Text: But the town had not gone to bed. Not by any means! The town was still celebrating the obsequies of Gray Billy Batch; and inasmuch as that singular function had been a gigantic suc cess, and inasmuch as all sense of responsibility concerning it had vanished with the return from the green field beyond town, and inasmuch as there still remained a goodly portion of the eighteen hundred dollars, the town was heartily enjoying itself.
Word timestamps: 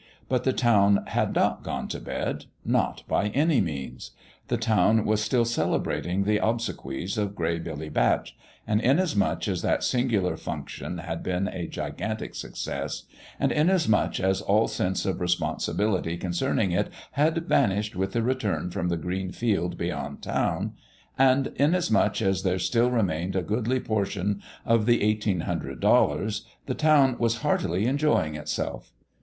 But 0.27 0.45
the 0.45 0.51
town 0.51 1.03
had 1.09 1.35
not 1.35 1.61
gone 1.61 1.87
to 1.89 1.99
bed. 1.99 2.45
Not 2.65 3.03
by 3.07 3.27
any 3.27 3.61
means! 3.61 4.09
The 4.47 4.57
town 4.57 5.05
was 5.05 5.21
still 5.21 5.45
celebrating 5.45 6.23
the 6.23 6.39
obsequies 6.43 7.19
of 7.19 7.35
Gray 7.35 7.59
Billy 7.59 7.87
Batch; 7.87 8.35
and 8.65 8.81
inasmuch 8.81 9.47
as 9.47 9.61
that 9.61 9.83
singular 9.83 10.37
function 10.37 10.97
had 10.97 11.21
been 11.21 11.47
a 11.49 11.67
gigantic 11.67 12.33
suc 12.33 12.55
cess, 12.55 13.03
and 13.39 13.51
inasmuch 13.51 14.19
as 14.19 14.41
all 14.41 14.67
sense 14.67 15.05
of 15.05 15.21
responsibility 15.21 16.17
concerning 16.17 16.71
it 16.71 16.89
had 17.11 17.37
vanished 17.45 17.95
with 17.95 18.13
the 18.13 18.23
return 18.23 18.71
from 18.71 18.87
the 18.89 18.97
green 18.97 19.31
field 19.31 19.77
beyond 19.77 20.23
town, 20.23 20.73
and 21.15 21.51
inasmuch 21.57 22.23
as 22.23 22.41
there 22.41 22.57
still 22.57 22.89
remained 22.89 23.35
a 23.35 23.43
goodly 23.43 23.79
portion 23.79 24.41
of 24.65 24.87
the 24.87 25.03
eighteen 25.03 25.41
hundred 25.41 25.79
dollars, 25.79 26.47
the 26.65 26.73
town 26.73 27.15
was 27.19 27.43
heartily 27.43 27.85
enjoying 27.85 28.33
itself. 28.33 28.91